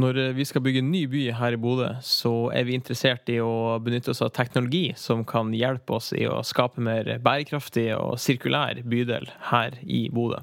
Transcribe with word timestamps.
Når 0.00 0.18
eh, 0.20 0.34
vi 0.36 0.44
skal 0.44 0.62
bygge 0.64 0.82
en 0.84 0.90
ny 0.92 1.04
by 1.08 1.22
her 1.38 1.56
i 1.56 1.60
Bodø, 1.60 1.88
så 2.04 2.50
er 2.52 2.66
vi 2.68 2.76
interessert 2.76 3.30
i 3.32 3.38
å 3.40 3.78
benytte 3.82 4.12
oss 4.12 4.20
av 4.24 4.34
teknologi 4.36 4.90
som 5.00 5.24
kan 5.28 5.54
hjelpe 5.56 5.96
oss 5.96 6.12
i 6.16 6.26
å 6.28 6.42
skape 6.44 6.84
mer 6.84 7.16
bærekraftig 7.24 7.88
og 7.96 8.18
sirkulær 8.20 8.82
bydel 8.84 9.30
her 9.50 9.80
i 9.82 10.06
Bodø. 10.12 10.42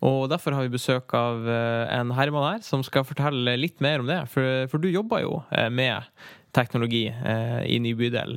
Og 0.00 0.30
Derfor 0.32 0.56
har 0.56 0.64
vi 0.64 0.72
besøk 0.72 1.12
av 1.16 1.44
eh, 1.44 1.92
en 1.98 2.14
herremann 2.16 2.54
her 2.54 2.64
som 2.64 2.84
skal 2.86 3.04
fortelle 3.04 3.58
litt 3.60 3.84
mer 3.84 4.00
om 4.00 4.08
det. 4.08 4.22
For, 4.32 4.64
for 4.72 4.80
du 4.80 4.88
jobber 4.88 5.26
jo 5.26 5.42
eh, 5.52 5.68
med 5.68 6.08
teknologi 6.56 7.04
i 7.06 7.76
ny 7.78 7.92
bydel. 7.94 8.34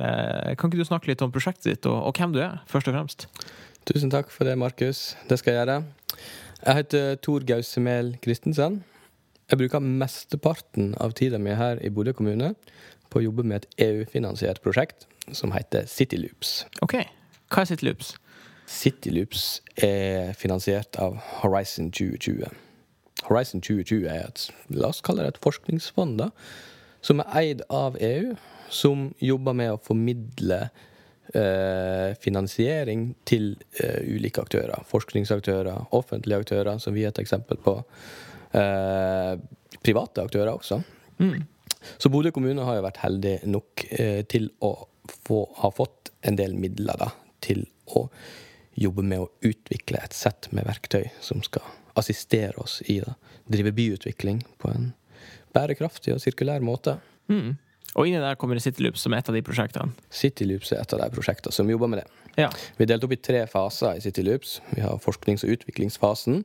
Kan 0.54 0.70
ikke 0.70 0.78
du 0.78 0.86
snakke 0.86 1.08
litt 1.10 1.24
om 1.24 1.32
prosjektet 1.34 1.66
ditt, 1.66 1.88
og, 1.90 1.96
og 1.98 2.14
hvem 2.14 2.30
du 2.30 2.38
er, 2.44 2.60
først 2.70 2.86
og 2.86 2.94
fremst? 2.94 3.26
Tusen 3.90 4.12
takk 4.12 4.30
for 4.30 4.46
det, 4.46 4.54
Markus. 4.54 5.16
Det 5.26 5.40
skal 5.40 5.56
jeg 5.56 5.64
gjøre. 5.64 5.80
Jeg 6.60 6.78
heter 6.78 7.18
Tor 7.26 7.42
Gausemel 7.48 8.14
Christensen. 8.22 8.84
Jeg 9.50 9.60
bruker 9.60 9.84
mesteparten 9.84 10.94
av 11.02 11.12
tida 11.18 11.38
mi 11.38 11.52
her 11.58 11.80
i 11.84 11.90
Bodø 11.92 12.14
kommune 12.16 12.54
på 13.12 13.20
å 13.20 13.24
jobbe 13.26 13.44
med 13.44 13.62
et 13.64 13.82
EU-finansiert 13.86 14.62
prosjekt 14.64 15.04
som 15.36 15.52
heter 15.52 15.88
Cityloops. 15.90 16.64
Ok, 16.84 16.96
Hva 17.52 17.62
er 17.62 17.68
Cityloops? 17.68 18.14
Cityloops 18.66 19.44
er 19.84 20.32
finansiert 20.40 20.96
av 20.96 21.18
Horizon 21.42 21.90
2020. 21.92 22.48
Horizon 23.28 23.60
2020 23.60 24.08
er 24.08 24.24
et, 24.24 24.48
la 24.72 24.88
oss 24.88 25.04
kalle 25.04 25.24
det 25.24 25.34
et 25.34 25.44
forskningsfond 25.44 26.18
da, 26.22 26.30
som 27.04 27.20
er 27.20 27.36
eid 27.42 27.62
av 27.68 28.00
EU, 28.00 28.32
som 28.72 29.10
jobber 29.20 29.54
med 29.56 29.74
å 29.74 29.80
formidle 29.84 30.62
eh, 31.36 32.16
finansiering 32.24 33.10
til 33.28 33.52
eh, 33.76 34.00
ulike 34.08 34.40
aktører. 34.40 34.88
Forskningsaktører, 34.88 35.90
offentlige 35.92 36.40
aktører, 36.46 36.80
som 36.80 36.96
vi 36.96 37.04
er 37.04 37.12
et 37.12 37.20
eksempel 37.22 37.60
på 37.60 37.82
eh, 38.54 39.34
private 39.84 40.24
aktører 40.24 40.54
også. 40.54 40.80
Mm. 41.18 41.44
Så 42.00 42.10
Bodø 42.12 42.32
kommune 42.34 42.64
har 42.64 42.78
jo 42.78 42.86
vært 42.86 43.02
heldig 43.04 43.36
nok 43.50 43.86
eh, 43.90 44.22
til 44.30 44.48
å 44.64 44.74
få, 45.26 45.44
ha 45.60 45.70
fått 45.74 46.12
en 46.24 46.38
del 46.40 46.56
midler 46.56 46.98
da, 47.00 47.10
til 47.44 47.66
å 47.92 48.06
jobbe 48.80 49.04
med 49.06 49.22
å 49.22 49.30
utvikle 49.44 50.00
et 50.02 50.16
sett 50.16 50.48
med 50.56 50.66
verktøy 50.66 51.04
som 51.22 51.42
skal 51.44 51.66
assistere 51.98 52.56
oss 52.58 52.80
i 52.90 52.98
å 53.04 53.14
drive 53.50 53.74
byutvikling 53.76 54.40
på 54.58 54.72
en 54.72 54.88
bærekraftig 55.54 56.14
og 56.14 56.22
sirkulær 56.24 56.64
måte. 56.64 56.96
Mm. 57.30 57.54
Og 57.94 58.08
inni 58.08 58.18
der 58.18 58.38
kommer 58.40 58.58
Cityloops 58.58 59.04
som 59.04 59.14
er 59.14 59.22
et 59.22 59.30
av 59.30 59.36
de 59.36 59.42
prosjektene? 59.46 59.94
Cityloops 60.10 60.72
er 60.74 60.82
et 60.82 60.94
av 60.96 61.04
de 61.04 61.10
prosjektene 61.14 61.54
som 61.54 61.68
jobber 61.70 61.92
med 61.92 62.02
det. 62.02 62.06
Ja. 62.40 62.48
Vi 62.74 62.86
er 62.86 62.90
delt 62.90 63.06
opp 63.06 63.14
i 63.14 63.20
tre 63.22 63.44
faser 63.50 64.00
i 64.00 64.02
Cityloops. 64.02 64.56
Vi 64.74 64.82
har 64.82 64.98
forsknings- 65.02 65.44
og 65.46 65.54
utviklingsfasen, 65.54 66.42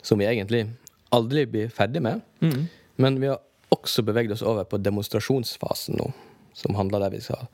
som 0.00 0.22
vi 0.22 0.28
egentlig 0.30 0.64
aldri 1.14 1.46
bli 1.46 1.68
ferdig 1.68 2.02
med. 2.02 2.20
Mm. 2.40 2.66
Men 3.00 3.20
vi 3.20 3.30
har 3.30 3.40
også 3.74 4.02
beveget 4.02 4.34
oss 4.36 4.44
over 4.46 4.66
på 4.68 4.80
demonstrasjonsfasen 4.82 5.98
nå, 6.00 6.10
som 6.56 6.76
handler 6.78 7.06
der 7.06 7.14
vi 7.14 7.22
skal 7.24 7.48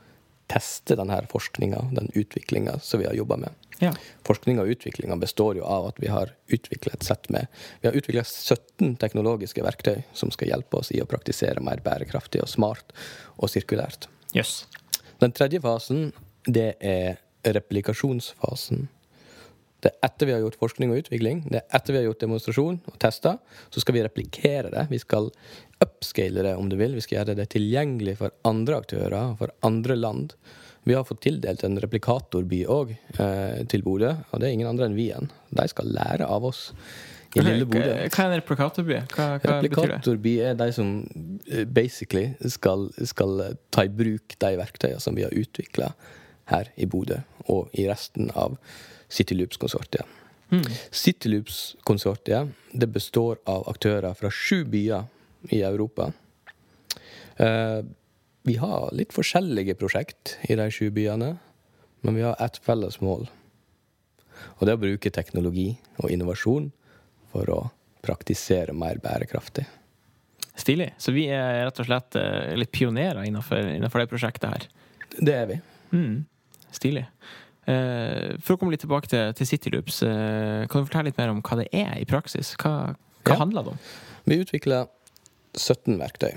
teste 0.51 0.97
denne 0.99 1.19
forskninga, 1.31 1.89
den 1.97 2.11
utviklinga 2.15 2.79
som 2.83 3.01
vi 3.01 3.07
har 3.09 3.15
jobba 3.19 3.37
med. 3.37 3.55
Ja. 3.83 3.93
Forskninga 4.25 4.63
og 4.63 4.73
utviklinga 4.73 5.19
består 5.21 5.59
jo 5.59 5.67
av 5.69 5.91
at 5.91 5.99
vi 6.01 6.09
har 6.09 6.33
utvikla 6.49 6.95
et 6.97 7.05
sett 7.05 7.29
med 7.29 7.47
Vi 7.83 7.89
har 7.89 7.97
utvikla 7.99 8.23
17 8.25 8.97
teknologiske 9.03 9.65
verktøy 9.65 10.01
som 10.17 10.33
skal 10.33 10.55
hjelpe 10.55 10.81
oss 10.81 10.93
i 10.95 11.03
å 11.03 11.09
praktisere 11.11 11.61
mer 11.61 11.83
bærekraftig 11.85 12.41
og 12.41 12.49
smart 12.49 12.95
og 13.37 13.53
sirkulært. 13.53 14.09
Yes. 14.33 14.65
Den 15.21 15.35
tredje 15.37 15.61
fasen, 15.61 16.13
det 16.47 16.77
er 16.81 17.21
replikasjonsfasen. 17.45 18.89
Det 19.85 19.93
er 19.93 20.09
etter 20.09 20.29
vi 20.29 20.33
har 20.33 20.43
gjort 20.43 20.59
forskning 20.59 20.93
og 20.93 21.03
utvikling, 21.03 21.43
det 21.53 21.61
er 21.61 21.75
etter 21.77 21.93
vi 21.93 22.01
har 22.01 22.07
gjort 22.09 22.23
demonstrasjon 22.23 22.79
og 22.89 23.01
tester. 23.03 23.41
Så 23.71 23.83
skal 23.83 23.99
vi 23.99 24.05
replikere 24.07 24.71
det. 24.73 24.87
Vi 24.91 25.01
skal 25.03 25.29
upscale 25.85 26.45
det, 26.47 26.55
om 26.57 26.71
du 26.73 26.79
vil. 26.81 26.97
Vi 26.97 27.05
skal 27.05 27.21
gjøre 27.21 27.37
det 27.37 27.51
tilgjengelig 27.53 28.17
for 28.23 28.33
andre 28.49 28.81
aktører, 28.81 29.35
for 29.41 29.53
andre 29.67 29.99
land. 29.99 30.33
Vi 30.87 30.95
har 30.95 31.05
fått 31.05 31.25
tildelt 31.27 31.65
en 31.67 31.81
replikatorby 31.83 32.63
òg 32.71 32.95
eh, 32.95 33.63
til 33.69 33.85
Bodø, 33.85 34.15
og 34.31 34.41
det 34.41 34.49
er 34.49 34.57
ingen 34.57 34.71
andre 34.71 34.89
enn 34.89 34.97
vi 34.97 35.11
igjen. 35.11 35.29
De 35.51 35.69
skal 35.69 35.93
lære 35.93 36.29
av 36.31 36.47
oss. 36.47 36.71
I 37.37 37.43
lille 37.43 37.67
Bodø. 37.69 37.91
Hva 38.07 38.25
er 38.25 38.31
en 38.31 38.37
replikatorby? 38.39 39.01
Hva, 39.13 39.27
hva 39.43 39.57
replikatorby 39.59 40.37
er 40.47 40.57
de 40.57 40.71
som 40.73 40.93
eh, 41.51 41.67
basically 41.67 42.31
skal, 42.55 42.89
skal 43.05 43.43
ta 43.75 43.85
i 43.85 43.93
bruk 43.93 44.39
de 44.41 44.53
verktøyene 44.63 45.03
som 45.03 45.19
vi 45.19 45.27
har 45.27 45.35
utvikla 45.37 45.91
her 46.53 46.71
i 46.79 46.87
Bodø 46.87 47.19
og 47.51 47.75
i 47.75 47.89
resten 47.91 48.31
av 48.39 48.55
Cityloops-konsortiet. 49.17 50.05
Mm. 50.53 50.63
Cityloops-konsortiet 50.95 52.53
det 52.73 52.89
består 52.93 53.41
av 53.51 53.67
aktører 53.71 54.15
fra 54.15 54.31
sju 54.31 54.65
byer 54.69 55.09
i 55.51 55.63
Europa. 55.67 56.13
Eh, 57.37 57.81
vi 58.47 58.57
har 58.63 58.93
litt 58.95 59.15
forskjellige 59.15 59.75
prosjekt 59.81 60.37
i 60.47 60.55
de 60.59 60.69
sju 60.71 60.91
byene, 60.95 61.37
men 62.07 62.15
vi 62.15 62.23
har 62.23 62.37
ett 62.43 62.61
felles 62.63 63.01
mål. 63.03 63.27
Og 64.59 64.67
det 64.67 64.75
er 64.75 64.79
å 64.79 64.85
bruke 64.85 65.11
teknologi 65.11 65.71
og 65.99 66.13
innovasjon 66.13 66.71
for 67.33 67.51
å 67.51 67.59
praktisere 68.07 68.77
mer 68.77 69.01
bærekraftig. 69.03 69.65
Stilig. 70.57 70.93
Så 70.99 71.13
vi 71.13 71.27
er 71.33 71.65
rett 71.67 71.81
og 71.83 71.89
slett 71.89 72.17
eh, 72.21 72.55
litt 72.57 72.73
pionerer 72.73 73.27
innenfor, 73.27 73.75
innenfor 73.75 74.05
det 74.05 74.11
prosjektet 74.13 74.49
her? 74.53 74.69
Det 75.17 75.35
er 75.35 75.51
vi. 75.51 75.59
Mm. 75.93 76.23
Stilig. 76.73 77.05
Eh, 77.67 78.37
for 78.39 78.55
å 78.55 78.61
komme 78.61 78.75
litt 78.75 78.85
tilbake 78.85 79.11
til, 79.11 79.33
til 79.35 79.49
Cityloops, 79.51 80.03
eh, 80.07 80.67
kan 80.71 80.83
du 80.83 80.87
fortelle 80.87 81.11
litt 81.11 81.19
mer 81.19 81.33
om 81.33 81.43
hva 81.43 81.59
det 81.59 81.67
er 81.75 81.97
i 81.99 82.07
praksis? 82.07 82.53
Hva, 82.63 82.95
hva 83.27 83.35
ja. 83.35 83.41
handler 83.41 83.67
det 83.67 83.75
om? 83.75 83.81
Vi 84.31 84.39
utvikler 84.45 84.87
17 85.57 85.97
verktøy. 85.99 86.35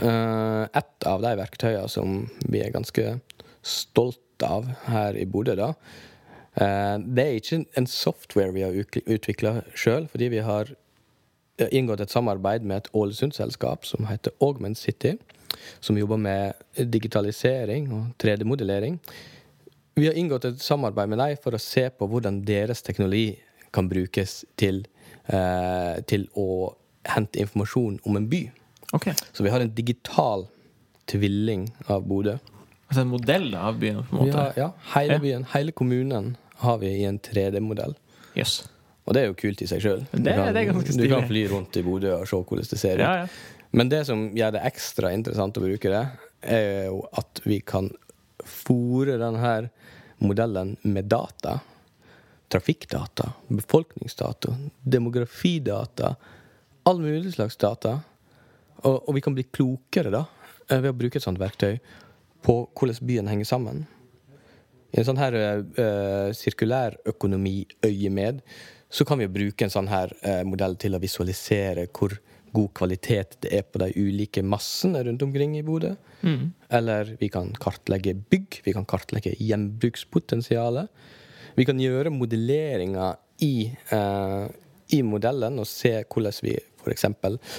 Uh, 0.00 0.64
ett 0.72 1.04
av 1.06 1.20
de 1.22 1.34
verktøyene 1.36 1.90
som 1.92 2.22
vi 2.48 2.62
er 2.64 2.72
ganske 2.74 3.18
stolt 3.62 4.42
av 4.42 4.70
her 4.88 5.18
i 5.18 5.26
Bodø, 5.28 5.54
da, 5.58 5.74
det 6.52 7.22
er 7.22 7.36
ikke 7.38 7.60
en 7.78 7.86
software 7.88 8.52
vi 8.52 8.64
har 8.64 8.74
utvikla 8.76 9.52
sjøl, 9.78 10.08
fordi 10.10 10.26
vi 10.34 10.40
har 10.44 10.72
inngått 11.72 12.02
et 12.04 12.12
samarbeid 12.12 12.66
med 12.66 12.82
et 12.82 12.90
Ålesund-selskap 12.96 13.86
som 13.88 14.08
heter 14.10 14.34
Augment 14.44 14.76
City, 14.76 15.14
som 15.80 15.96
jobber 15.96 16.20
med 16.20 16.88
digitalisering 16.92 17.88
og 17.94 18.10
3D-modellering. 18.20 18.98
Vi 19.94 20.06
har 20.08 20.16
inngått 20.16 20.46
et 20.48 20.62
samarbeid 20.62 21.10
med 21.12 21.20
deg 21.20 21.40
for 21.42 21.52
å 21.52 21.60
se 21.60 21.84
på 21.92 22.08
hvordan 22.08 22.40
deres 22.48 22.80
teknologi 22.84 23.34
kan 23.72 23.88
brukes 23.90 24.42
til, 24.60 24.84
eh, 25.28 26.00
til 26.08 26.28
å 26.36 26.74
hente 27.12 27.40
informasjon 27.42 27.98
om 28.08 28.16
en 28.16 28.28
by. 28.28 28.50
Okay. 28.92 29.14
Så 29.32 29.44
vi 29.44 29.52
har 29.52 29.60
en 29.60 29.74
digital 29.74 30.46
tvilling 31.06 31.70
av 31.88 32.06
Bodø. 32.08 32.38
Altså 32.88 33.00
en 33.02 33.12
modell 33.12 33.54
av 33.56 33.78
byen? 33.80 34.02
på 34.04 34.16
en 34.16 34.26
måte? 34.26 34.36
Har, 34.38 34.52
ja. 34.56 34.70
Hele 34.94 35.18
byen, 35.20 35.46
hele 35.52 35.72
kommunen 35.72 36.36
har 36.62 36.78
vi 36.78 36.92
i 37.00 37.04
en 37.08 37.18
3D-modell. 37.18 37.96
Yes. 38.36 38.62
Og 39.04 39.14
det 39.14 39.22
er 39.22 39.30
jo 39.30 39.38
kult 39.38 39.62
i 39.64 39.68
seg 39.68 39.82
sjøl. 39.82 40.04
Du, 40.12 40.20
du, 40.22 41.08
kan 41.10 41.26
fly 41.26 41.46
rundt 41.50 41.76
i 41.76 41.82
Bodø 41.82 42.14
og 42.20 42.28
se 42.28 42.38
hvordan 42.38 42.68
det 42.70 42.78
ser 42.78 43.00
ut. 43.00 43.04
Ja, 43.04 43.24
ja. 43.24 43.62
Men 43.72 43.88
det 43.88 44.04
som 44.06 44.28
gjør 44.36 44.52
det 44.54 44.66
ekstra 44.68 45.12
interessant 45.16 45.56
å 45.56 45.64
bruke 45.64 45.90
det, 45.90 46.02
er 46.42 46.88
jo 46.90 47.00
at 47.16 47.40
vi 47.46 47.60
kan 47.64 47.88
fòre 48.52 49.18
denne 49.20 49.54
modellen 50.22 50.76
med 50.82 51.04
data. 51.10 51.58
Trafikkdata, 52.52 53.32
befolkningsdata, 53.48 54.54
demografidata. 54.82 56.14
All 56.82 57.00
mulig 57.00 57.34
slags 57.34 57.56
data. 57.56 58.00
Og, 58.82 59.08
og, 59.08 59.14
vi 59.14 59.20
kan 59.24 59.34
bli 59.34 59.44
klokere 59.46 60.10
da, 60.12 60.24
eh, 60.68 60.80
ved 60.80 60.90
å 60.90 60.98
bruke 60.98 61.18
et 61.18 61.24
sånt 61.24 61.40
verktøy 61.40 61.78
på 62.42 62.68
hvordan 62.74 63.06
byen 63.06 63.28
henger 63.30 63.48
sammen. 63.48 63.86
I 64.92 65.00
en 65.00 65.06
sånn 65.08 65.22
her 65.22 65.32
uh, 65.38 66.28
sirkulærøkonomiøyemed 66.36 68.42
så 68.92 69.02
kan 69.08 69.18
vi 69.22 69.32
bruke 69.32 69.64
en 69.64 69.72
sånn 69.72 69.88
her 69.88 70.12
uh, 70.20 70.42
modell 70.44 70.76
til 70.76 70.92
å 70.98 71.00
visualisere 71.00 71.86
hvor 71.96 72.12
god 72.52 72.72
kvalitet 72.76 73.36
det 73.44 73.52
er 73.56 73.64
på 73.66 73.80
de 73.82 73.90
ulike 73.96 74.42
massene 74.44 75.02
rundt 75.06 75.22
omkring 75.24 75.56
i 75.58 75.64
Bodø. 75.66 75.94
Mm. 76.22 76.52
Eller 76.78 77.14
vi 77.20 77.28
kan 77.32 77.52
kartlegge 77.60 78.14
bygg, 78.14 78.60
vi 78.64 78.74
kan 78.76 78.86
kartlegge 78.88 79.34
gjenbrukspotensialet. 79.38 80.90
Vi 81.56 81.66
kan 81.68 81.80
gjøre 81.80 82.12
modelleringer 82.12 83.16
i, 83.44 83.72
eh, 83.92 84.44
i 84.96 85.00
modellen 85.04 85.58
og 85.60 85.68
se 85.68 85.98
hvordan 86.02 86.44
vi 86.44 86.58
f.eks. 86.82 87.04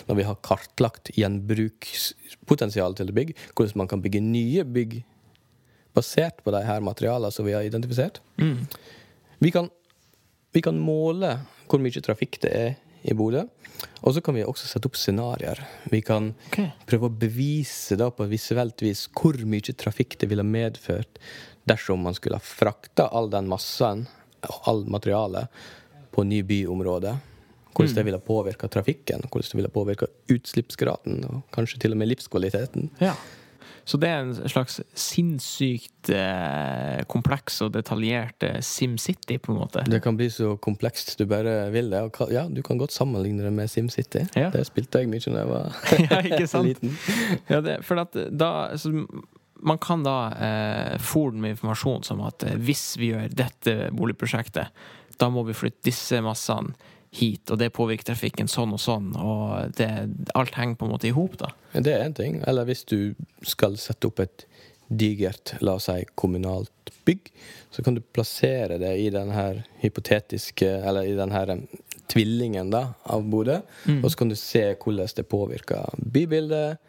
når 0.08 0.18
vi 0.18 0.26
har 0.28 0.42
kartlagt 0.44 1.14
gjenbrukspotensialet 1.16 3.00
til 3.00 3.14
bygg, 3.16 3.34
hvordan 3.56 3.84
man 3.84 3.90
kan 3.92 4.04
bygge 4.04 4.22
nye 4.24 4.66
bygg 4.68 5.00
basert 5.94 6.42
på 6.44 6.52
de 6.52 6.64
her 6.66 6.82
materialene 6.84 7.32
som 7.32 7.46
vi 7.46 7.54
har 7.56 7.64
identifisert. 7.64 8.20
Mm. 8.42 8.66
Vi, 9.40 9.52
kan, 9.52 9.70
vi 10.54 10.64
kan 10.66 10.80
måle 10.80 11.38
hvor 11.70 11.82
mye 11.82 12.04
trafikk 12.04 12.42
det 12.44 12.54
er 12.54 12.74
i 13.04 13.16
Bodø. 13.18 13.46
Og 14.04 14.16
så 14.16 14.22
kan 14.24 14.36
vi 14.36 14.44
også 14.44 14.68
sette 14.68 14.90
opp 14.90 14.98
scenarioer. 15.00 15.62
Vi 15.92 16.02
kan 16.04 16.34
okay. 16.50 16.74
prøve 16.88 17.08
å 17.08 17.18
bevise 17.24 17.96
da 18.00 18.10
på 18.12 18.28
visuelt 18.28 18.84
vis 18.84 19.06
hvor 19.16 19.38
mye 19.48 19.76
trafikk 19.80 20.18
det 20.20 20.28
ville 20.32 20.44
medført 20.44 21.22
dersom 21.70 22.04
man 22.04 22.18
skulle 22.18 22.40
ha 22.42 22.44
frakta 22.44 23.08
all 23.16 23.30
den 23.32 23.48
massen 23.52 24.04
og 24.44 24.68
all 24.68 24.84
materialet 24.92 25.64
på 26.12 26.26
ny 26.28 26.42
byområde. 26.44 27.16
Hvordan 27.74 27.96
det 27.96 28.04
ville 28.06 28.20
påvirka 28.22 28.68
trafikken, 28.70 29.24
hvordan 29.32 29.50
det 29.50 29.58
ville 29.58 29.72
påvirka 29.74 30.08
utslippsgraden, 30.30 31.24
og 31.26 31.40
kanskje 31.56 31.80
til 31.82 31.96
og 31.96 32.04
med 32.04 32.12
livskvaliteten. 32.12 32.92
Ja. 33.02 33.16
Så 33.84 34.00
det 34.00 34.10
er 34.10 34.22
en 34.24 34.34
slags 34.50 34.80
sinnssykt 34.98 36.12
eh, 36.14 37.02
kompleks 37.12 37.60
og 37.66 37.74
detaljert 37.76 38.46
eh, 38.48 38.60
SimCity, 38.64 39.38
på 39.44 39.52
en 39.54 39.60
måte. 39.60 39.84
Det 39.90 40.00
kan 40.04 40.18
bli 40.20 40.30
så 40.32 40.54
komplekst 40.64 41.18
du 41.20 41.26
bare 41.30 41.70
vil 41.74 41.92
det. 41.92 42.02
Og 42.08 42.34
ja, 42.34 42.46
du 42.48 42.62
kan 42.66 42.80
godt 42.80 42.96
sammenligne 42.96 43.44
det 43.44 43.54
med 43.56 43.72
SimCity. 43.72 44.26
Ja. 44.40 44.50
Det 44.54 44.64
spilte 44.70 45.04
jeg 45.04 45.12
mye 45.12 45.24
da 45.24 45.44
jeg 45.44 45.52
var 45.52 45.78
ja, 46.08 46.22
ikke 46.24 46.48
sant? 46.54 46.70
liten. 46.70 46.98
Ja, 47.52 47.62
det, 47.64 47.80
for 47.88 48.04
at 48.04 48.18
da 48.32 48.52
så, 48.80 48.94
Man 49.64 49.80
kan 49.80 50.02
da 50.04 50.18
eh, 50.44 50.96
fòre 51.00 51.40
med 51.40 51.56
informasjon 51.56 52.04
som 52.04 52.24
at 52.28 52.44
eh, 52.48 52.58
hvis 52.60 52.98
vi 53.00 53.14
gjør 53.14 53.30
dette 53.32 53.76
boligprosjektet, 53.96 54.74
da 55.20 55.30
må 55.32 55.46
vi 55.48 55.56
flytte 55.56 55.86
disse 55.88 56.20
massene 56.26 56.74
hit, 57.14 57.52
og 57.52 57.60
det 57.62 57.74
påvirker 57.76 58.10
trafikken 58.10 58.50
sånn 58.50 58.74
og 58.74 58.82
sånn, 58.82 59.12
og 59.20 59.76
det, 59.78 59.90
alt 60.34 60.58
henger 60.58 60.80
på 60.80 60.88
en 60.88 60.94
måte 60.96 61.10
i 61.10 61.14
hop, 61.14 61.38
da. 61.42 61.52
Det 61.74 61.94
er 61.94 62.08
én 62.08 62.16
ting. 62.18 62.40
Eller 62.50 62.66
hvis 62.70 62.84
du 62.90 63.14
skal 63.46 63.78
sette 63.82 64.10
opp 64.10 64.22
et 64.24 64.48
digert, 64.90 65.56
la 65.62 65.78
oss 65.78 65.90
si, 65.90 66.04
kommunalt 66.20 66.92
bygg, 67.06 67.30
så 67.74 67.84
kan 67.86 67.98
du 67.98 68.02
plassere 68.16 68.80
det 68.82 68.94
i 69.02 69.10
den 69.14 69.32
her 69.34 69.64
hypotetiske 69.82 70.68
Eller 70.84 71.10
i 71.10 71.16
den 71.18 71.34
her 71.34 71.52
tvillingen 72.12 72.70
da, 72.74 72.94
av 73.10 73.24
Bodø, 73.30 73.60
og 73.96 74.10
så 74.10 74.20
kan 74.20 74.32
du 74.32 74.38
se 74.40 74.66
hvordan 74.74 75.16
det 75.18 75.28
påvirker 75.30 75.96
bybildet. 75.98 76.82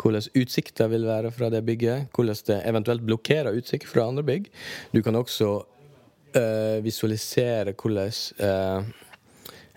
Hvordan 0.00 0.30
utsikta 0.40 0.86
vil 0.88 1.04
være 1.04 1.32
fra 1.34 1.50
det 1.52 1.60
bygget. 1.66 2.08
Hvordan 2.16 2.38
det 2.48 2.62
eventuelt 2.70 3.04
blokkerer 3.04 3.56
utsikt 3.58 3.90
fra 3.90 4.06
andre 4.08 4.24
bygg. 4.24 4.46
Du 4.94 5.02
kan 5.04 5.18
også 5.18 5.50
øh, 6.36 6.84
visualisere 6.84 7.74
hvordan 7.76 8.14
eh, 8.40 8.88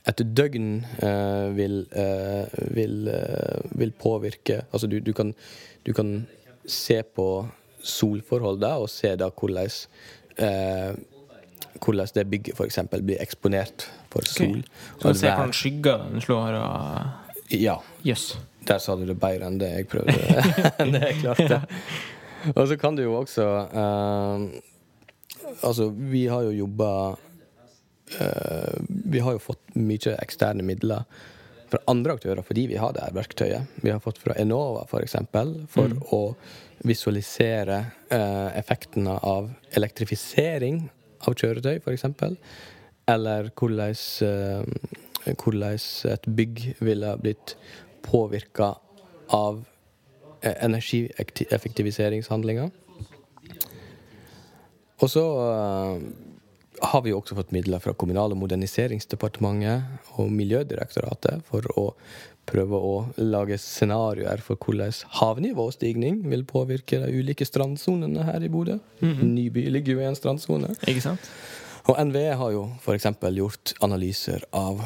et 0.09 0.23
døgn 0.37 0.69
eh, 0.99 1.49
vil, 1.55 1.77
eh, 1.95 2.55
vil, 2.75 3.07
eh, 3.07 3.61
vil 3.79 3.93
påvirke 3.95 4.63
Altså 4.73 4.87
du, 4.87 4.99
du, 4.99 5.13
kan, 5.15 5.33
du 5.85 5.93
kan 5.95 6.25
se 6.67 7.01
på 7.03 7.27
solforholdet 7.83 8.83
og 8.83 8.89
se 8.91 9.15
da 9.19 9.29
hvordan 9.31 9.69
eh, 10.37 10.95
hvordan 11.83 12.07
det 12.15 12.29
bygget 12.29 12.55
f.eks. 12.55 12.79
blir 12.91 13.19
eksponert 13.19 13.87
for 14.13 14.25
sol. 14.29 14.61
Så 14.99 15.07
man 15.07 15.15
ser 15.17 15.35
hvordan 15.35 15.53
skygger 15.53 16.09
den 16.11 16.21
slår, 16.21 16.59
og 16.59 17.51
Ja. 17.51 17.77
Yes. 18.07 18.37
Der 18.67 18.77
sa 18.79 18.95
du 18.95 19.05
det 19.05 19.19
bedre 19.19 19.49
enn 19.49 19.59
det 19.59 19.69
jeg 19.73 19.87
prøvde. 19.91 20.13
det 20.93 21.01
jeg 21.01 21.19
klarte. 21.21 21.61
Og 22.57 22.67
så 22.67 22.75
kan 22.79 22.95
du 22.95 23.03
jo 23.03 23.13
også 23.15 23.43
eh, 23.71 24.47
Altså, 25.63 25.89
vi 25.89 26.25
har 26.27 26.43
jo 26.43 26.51
jobba 26.63 27.15
eh, 28.21 28.75
Vi 28.87 29.21
har 29.23 29.35
jo 29.35 29.41
fått 29.41 29.75
mye 29.75 30.17
eksterne 30.19 30.65
midler 30.65 31.07
fra 31.71 31.79
andre 31.89 32.17
aktører 32.17 32.45
fordi 32.45 32.67
vi 32.69 32.81
har 32.81 32.93
det 32.93 33.05
her 33.05 33.15
verktøyet. 33.15 33.79
Vi 33.81 33.91
har 33.91 34.01
fått 34.03 34.19
fra 34.21 34.35
Enova, 34.39 34.83
f.eks., 34.83 34.91
for, 34.91 35.07
eksempel, 35.07 35.55
for 35.73 35.95
å 36.13 36.21
visualisere 36.85 37.79
uh, 38.11 38.51
effektene 38.59 39.15
av 39.23 39.47
elektrifisering 39.73 40.83
av 41.25 41.37
kjøretøy, 41.39 41.79
f.eks. 41.79 42.05
Eller 43.09 43.49
hvordan, 43.57 43.95
uh, 44.27 44.61
hvordan 45.31 45.79
et 46.13 46.29
bygg 46.37 46.65
ville 46.83 47.15
blitt 47.23 47.55
påvirka 48.03 48.75
av 49.33 49.65
eh, 50.41 50.65
energieffektiviseringshandlinger. 50.65 52.69
Og 55.01 55.09
så 55.09 55.39
eh, 55.43 56.01
har 56.83 57.01
vi 57.05 57.13
også 57.15 57.37
fått 57.37 57.53
midler 57.55 57.79
fra 57.79 57.93
Kommunal- 57.93 58.35
og 58.35 58.41
moderniseringsdepartementet 58.43 60.19
og 60.19 60.31
Miljødirektoratet 60.35 61.43
for 61.47 61.67
å 61.79 61.89
prøve 62.49 62.75
å 62.75 62.93
lage 63.17 63.57
scenarioer 63.61 64.41
for 64.43 64.59
hvordan 64.59 64.91
havnivåstigning 65.19 66.23
vil 66.27 66.43
påvirke 66.47 66.99
de 67.05 67.11
ulike 67.15 67.47
strandsonene 67.47 68.25
her 68.27 68.43
i 68.43 68.51
Bodø. 68.51 68.79
Nyby 69.01 69.69
ligger 69.71 69.95
jo 69.95 70.03
i 70.03 70.09
en 70.09 70.19
strandsone. 70.19 70.73
Ikke 70.83 71.05
sant? 71.05 71.31
Og 71.91 71.97
NVE 71.99 72.35
har 72.39 72.51
jo 72.55 72.63
f.eks. 72.79 73.09
gjort 73.35 73.73
analyser 73.83 74.45
av 74.55 74.79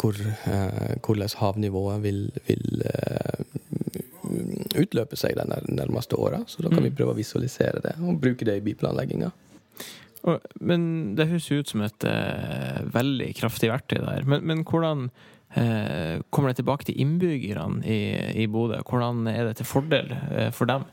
hvor, 0.00 0.16
eh, 0.20 0.96
hvordan 1.00 1.38
havnivået 1.40 2.02
vil, 2.04 2.26
vil 2.48 2.84
eh, 2.84 3.44
utløpe 4.80 5.16
seg 5.16 5.38
de 5.38 5.46
nærmeste 5.72 6.18
åra. 6.20 6.42
Så 6.48 6.64
da 6.64 6.72
kan 6.72 6.84
vi 6.84 6.92
prøve 6.92 7.14
å 7.14 7.18
visualisere 7.18 7.80
det 7.84 7.96
og 8.02 8.20
bruke 8.20 8.44
det 8.44 8.58
i 8.60 8.64
byplanlegginga. 8.64 9.32
Men 10.60 11.14
det 11.18 11.28
høres 11.28 11.50
ut 11.52 11.70
som 11.70 11.84
et 11.84 12.04
eh, 12.08 12.80
veldig 12.94 13.30
kraftig 13.36 13.70
verktøy 13.72 13.98
der. 14.00 14.24
Men, 14.28 14.44
men 14.48 14.62
hvordan 14.64 15.08
eh, 15.52 16.22
kommer 16.32 16.50
det 16.50 16.62
tilbake 16.62 16.88
til 16.88 17.00
innbyggerne 17.04 17.84
i, 17.84 17.98
i 18.44 18.46
Bodø? 18.48 18.80
Hvordan 18.88 19.26
er 19.30 19.50
det 19.50 19.58
til 19.60 19.68
fordel 19.68 20.14
eh, 20.14 20.50
for 20.54 20.70
dem? 20.70 20.86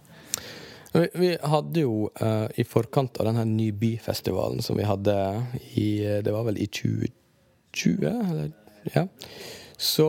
Vi, 0.91 1.07
vi 1.15 1.31
hadde 1.39 1.85
jo 1.85 2.09
eh, 2.19 2.49
i 2.59 2.67
forkant 2.67 3.21
av 3.21 3.29
denne 3.29 3.47
Ny 3.47 3.69
byfestivalen 3.79 4.59
som 4.65 4.75
vi 4.79 4.87
hadde 4.87 5.15
i 5.79 5.89
Det 6.25 6.35
var 6.35 6.49
vel 6.49 6.59
i 6.59 6.67
2020, 6.67 8.09
eller 8.11 8.51
ja. 8.91 9.05
Så 9.81 10.07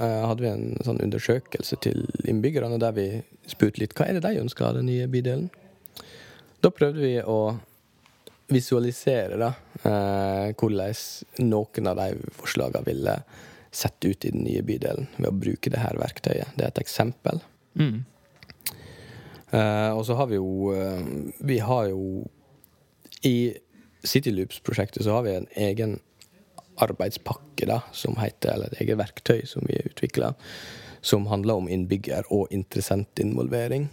eh, 0.00 0.22
hadde 0.26 0.42
vi 0.42 0.48
en 0.50 0.80
sånn 0.82 1.02
undersøkelse 1.04 1.76
til 1.84 2.06
innbyggerne 2.24 2.80
der 2.82 2.96
vi 2.96 3.06
spurte 3.50 3.82
litt 3.82 3.92
hva 3.98 4.08
er 4.08 4.16
det 4.16 4.24
de 4.24 4.40
ønsker 4.40 4.66
av 4.66 4.78
den 4.78 4.88
nye 4.88 5.10
bydelen. 5.10 5.50
Da 6.62 6.72
prøvde 6.74 7.04
vi 7.04 7.14
å 7.20 7.58
visualisere 8.52 9.38
da, 9.40 9.52
eh, 9.82 10.52
hvordan 10.58 11.48
noen 11.48 11.90
av 11.90 11.98
de 12.00 12.32
forslagene 12.36 12.86
ville 12.86 13.16
sett 13.72 14.04
ut 14.04 14.24
i 14.24 14.30
den 14.30 14.44
nye 14.44 14.62
bydelen 14.62 15.08
ved 15.16 15.30
å 15.30 15.38
bruke 15.44 15.72
det 15.72 15.80
her 15.80 15.96
verktøyet. 16.00 16.52
Det 16.56 16.66
er 16.66 16.72
et 16.72 16.82
eksempel. 16.82 17.40
Mm. 17.78 18.04
Eh, 19.52 19.90
og 19.96 20.04
så 20.06 20.16
har 20.16 20.28
vi 20.28 20.36
jo 20.38 20.72
eh, 20.72 21.00
Vi 21.44 21.58
har 21.60 21.86
jo 21.88 22.24
I 23.28 23.54
Cityloops-prosjektet 24.04 25.04
så 25.04 25.16
har 25.16 25.24
vi 25.26 25.34
en 25.36 25.48
egen 25.56 25.98
arbeidspakke 26.82 27.68
da, 27.68 27.82
som 27.92 28.16
heter, 28.18 28.54
eller 28.54 28.72
et 28.72 28.80
eget 28.82 28.98
verktøy 28.98 29.44
som 29.46 29.64
vi 29.68 29.78
utvikla, 29.84 30.32
som 31.04 31.28
handler 31.30 31.60
om 31.60 31.68
innbygger- 31.68 32.28
og 32.32 32.50
interessentinvolvering. 32.50 33.90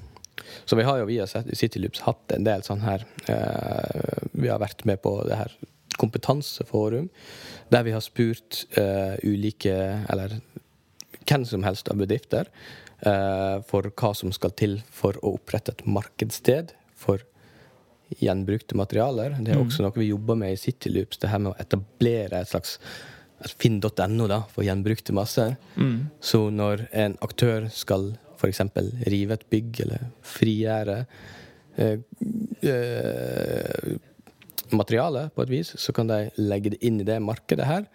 Så 0.65 0.77
vi 0.79 0.85
har 0.87 0.99
jo 0.99 1.09
via 1.09 1.27
Cityloops 1.27 2.03
hatt 2.05 2.35
en 2.35 2.47
del 2.47 2.63
sånn 2.65 2.83
her 2.83 3.05
eh, 3.31 4.25
Vi 4.31 4.49
har 4.51 4.61
vært 4.61 4.85
med 4.89 5.01
på 5.03 5.17
det 5.27 5.39
her 5.39 5.55
kompetanseforum, 5.99 7.09
der 7.73 7.83
vi 7.83 7.91
har 7.91 8.03
spurt 8.03 8.61
eh, 8.79 9.17
ulike 9.27 9.73
Eller 10.09 10.37
hvem 11.27 11.43
som 11.45 11.65
helst 11.67 11.89
av 11.91 11.99
bedrifter 11.99 12.47
eh, 13.05 13.57
for 13.69 13.89
hva 13.89 14.13
som 14.17 14.31
skal 14.33 14.55
til 14.57 14.79
for 14.89 15.19
å 15.21 15.35
opprette 15.37 15.75
et 15.75 15.85
markedssted 15.85 16.73
for 16.97 17.21
gjenbrukte 18.17 18.77
materialer. 18.77 19.35
Det 19.37 19.53
er 19.53 19.61
også 19.61 19.83
noe 19.85 19.93
vi 19.99 20.09
jobber 20.09 20.39
med 20.39 20.55
i 20.55 20.57
Cityloops, 20.57 21.19
det 21.21 21.29
her 21.29 21.41
med 21.43 21.53
å 21.53 21.59
etablere 21.61 22.39
et 22.39 22.49
slags 22.49 22.79
finn.no 23.59 24.27
da, 24.27 24.41
for 24.51 24.65
gjenbrukte 24.65 25.13
masser. 25.15 25.55
Så 26.19 26.49
når 26.49 26.87
en 26.91 27.15
aktør 27.23 27.69
skal 27.71 28.11
f.eks. 28.39 28.61
rive 29.11 29.35
et 29.35 29.47
bygg 29.51 29.81
eller 29.85 30.05
frigjøre 30.25 31.01
eh, 31.77 31.99
eh, 32.63 33.97
materiale 34.75 35.27
på 35.33 35.43
et 35.43 35.51
vis, 35.51 35.73
så 35.81 35.93
kan 35.95 36.09
de 36.09 36.21
legge 36.37 36.75
det 36.75 36.81
inn 36.85 37.01
i 37.01 37.07
det 37.07 37.19
markedet 37.25 37.67
her. 37.67 37.87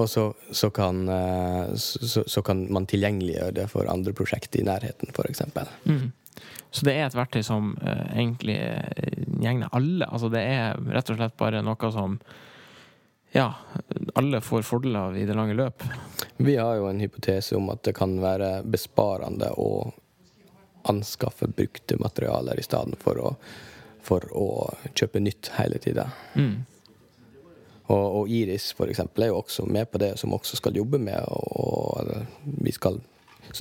Og 0.00 0.08
så, 0.08 0.30
så, 0.50 0.70
kan, 0.74 1.04
eh, 1.08 1.74
så, 1.76 2.24
så 2.26 2.42
kan 2.44 2.64
man 2.72 2.88
tilgjengeliggjøre 2.90 3.56
det 3.60 3.68
for 3.72 3.90
andre 3.92 4.14
prosjekter 4.16 4.62
i 4.62 4.66
nærheten, 4.66 5.12
f.eks. 5.12 5.44
Mm. 5.84 6.10
Så 6.72 6.86
det 6.88 6.96
er 6.96 7.04
et 7.04 7.16
verktøy 7.16 7.42
som 7.44 7.74
uh, 7.84 8.06
egentlig 8.16 8.56
gjegner 9.42 9.68
alle. 9.76 10.06
Altså 10.08 10.30
det 10.32 10.40
er 10.48 10.78
rett 10.94 11.10
og 11.12 11.18
slett 11.18 11.36
bare 11.36 11.60
noe 11.60 11.90
som 11.92 12.16
ja, 13.36 13.50
alle 14.16 14.40
får 14.44 14.64
fordel 14.64 14.96
av 14.96 15.16
i 15.16 15.26
det 15.28 15.36
lange 15.36 15.56
løp. 15.56 15.84
Vi 16.36 16.56
har 16.56 16.76
jo 16.78 16.88
en 16.88 17.00
hypotese 17.00 17.56
om 17.56 17.70
at 17.72 17.82
det 17.86 17.94
kan 17.98 18.14
være 18.22 18.62
besparende 18.64 19.50
å 19.58 19.92
anskaffe 20.90 21.46
brukte 21.46 21.98
materialer 22.02 22.58
i 22.58 22.64
stedet 22.66 22.98
for 23.02 23.18
å, 23.22 23.32
for 24.02 24.26
å 24.34 24.48
kjøpe 24.94 25.22
nytt 25.22 25.52
hele 25.58 25.78
tida. 25.82 26.08
Mm. 26.34 26.64
Og, 27.92 28.06
og 28.22 28.30
Iris 28.32 28.70
for 28.76 28.90
eksempel, 28.90 29.26
er 29.26 29.32
jo 29.32 29.40
også 29.42 29.66
med 29.66 29.90
på 29.92 30.00
det, 30.02 30.14
som 30.18 30.34
også 30.34 30.58
skal 30.58 30.76
jobbe 30.78 30.98
med 31.02 31.22
og, 31.28 31.48
og 31.62 32.60
vi 32.62 32.74
skal 32.74 33.00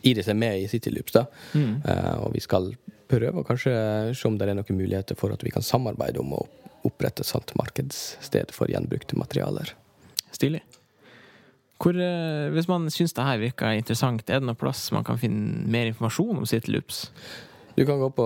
Iris 0.08 0.30
er 0.30 0.38
med 0.38 0.62
i 0.62 0.68
Cityloops, 0.72 1.13
da. 1.15 1.25
Eh, 1.58 2.18
og 2.22 2.32
vi 2.36 2.41
skal 2.44 2.70
prøve 3.12 3.41
å 3.41 3.48
kanskje 3.48 3.74
se 4.15 4.27
om 4.30 4.38
det 4.39 4.48
er 4.48 4.56
noen 4.56 4.77
muligheter 4.77 5.18
for 5.20 5.34
at 5.34 5.44
vi 5.44 5.51
kan 5.51 5.65
samarbeide 5.65 6.22
om 6.22 6.36
å 6.38 6.46
opprette 6.88 7.25
et 7.25 7.30
sånt 7.30 7.51
markedssted 7.60 8.53
for 8.56 8.72
gjenbrukte 8.72 9.18
materialer. 9.20 9.74
Stilig. 10.32 10.62
Hvor, 11.82 11.98
eh, 11.98 12.52
hvis 12.54 12.68
man 12.70 12.90
syns 12.94 13.16
det 13.18 13.26
her 13.26 13.40
virker 13.42 13.74
interessant, 13.74 14.30
er 14.30 14.40
det 14.42 14.46
noen 14.46 14.60
plass 14.60 14.92
man 14.94 15.06
kan 15.08 15.18
finne 15.18 15.66
mer 15.66 15.90
informasjon 15.90 16.38
om 16.38 16.46
Cityloops? 16.46 17.08
Du 17.78 17.86
kan 17.88 17.98
gå 17.98 18.10
på 18.14 18.26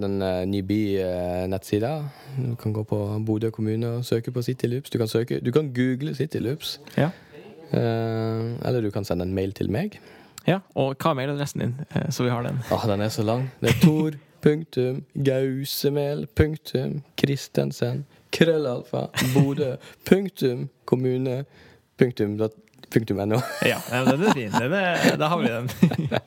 den 0.00 0.22
uh, 0.22 0.44
Nyby-nettsida. 0.48 1.90
Du 2.38 2.54
kan 2.56 2.72
gå 2.72 2.84
på 2.88 2.98
Bodø 3.26 3.50
kommune 3.50 3.98
og 3.98 4.04
søke 4.06 4.32
på 4.32 4.42
Cityloops. 4.42 4.90
Du 4.90 4.98
kan, 4.98 5.10
søke, 5.10 5.40
du 5.44 5.50
kan 5.52 5.72
google 5.74 6.14
Cityloops. 6.14 6.78
Ja. 6.96 7.10
Eh, 7.74 8.66
eller 8.68 8.82
du 8.82 8.90
kan 8.90 9.04
sende 9.04 9.26
en 9.26 9.34
mail 9.34 9.52
til 9.52 9.70
meg. 9.72 9.98
Ja, 10.46 10.60
Og 10.76 10.94
hva 11.00 11.10
er 11.10 11.18
mailadressen 11.18 11.60
din, 11.60 11.74
eh, 11.90 12.10
så 12.10 12.24
vi 12.24 12.30
har 12.30 12.42
den? 12.42 12.60
Ah, 12.70 12.86
den 12.86 13.00
er 13.00 13.08
så 13.08 13.22
lang. 13.22 13.50
Det 13.60 13.70
er 13.70 13.80
Tor 13.82 14.18
punktum 14.44 15.04
Gausemel 15.24 16.26
punktum 16.36 17.02
Christensen 17.16 18.04
krøllalfa 18.32 19.06
Bodø 19.32 19.76
punktum 20.04 20.68
kommune 20.84 21.44
punktum 21.98 22.36
punktum 22.94 23.20
no. 23.28 23.40
Ja, 23.72 23.80
den 23.90 24.24
er 24.28 24.36
fin. 24.36 24.54
Den 24.54 24.76
er, 24.78 25.16
da 25.20 25.30
har 25.32 25.42
vi 25.42 25.50
den. 25.50 25.68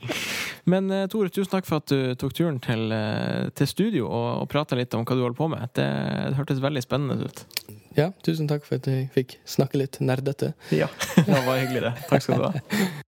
Men 0.72 0.92
eh, 0.92 1.06
Tore, 1.12 1.32
tusen 1.32 1.54
takk 1.54 1.68
for 1.68 1.80
at 1.80 1.92
du 1.92 2.14
tok 2.20 2.36
turen 2.36 2.60
til, 2.64 2.92
eh, 2.92 3.48
til 3.56 3.70
studio 3.72 4.10
og, 4.10 4.30
og 4.44 4.50
prata 4.52 4.78
litt 4.80 4.94
om 4.98 5.08
hva 5.08 5.16
du 5.16 5.24
holder 5.24 5.40
på 5.40 5.50
med. 5.54 5.70
Det, 5.78 5.88
det 5.88 6.40
hørtes 6.40 6.64
veldig 6.64 6.84
spennende 6.84 7.28
ut. 7.28 7.46
Ja, 7.98 8.12
tusen 8.22 8.50
takk 8.50 8.68
for 8.68 8.78
at 8.78 8.88
jeg 8.92 9.08
fikk 9.16 9.40
snakke 9.48 9.80
litt 9.82 9.98
nerdete. 10.04 10.52
Ja, 10.76 10.90
det 11.18 11.44
var 11.48 11.58
hyggelig, 11.58 11.88
det. 11.88 11.94
Takk 12.12 12.28
skal 12.28 12.44
du 12.44 12.50
ha. 12.52 12.96